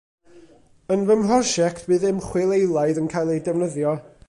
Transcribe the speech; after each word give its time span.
Yn 0.95 1.03
fy 1.09 1.17
mhrosiect 1.19 1.85
bydd 1.91 2.07
ymchwil 2.13 2.57
eilaidd 2.57 3.03
yn 3.03 3.13
cael 3.15 3.33
ei 3.37 3.47
defnyddio 3.49 3.97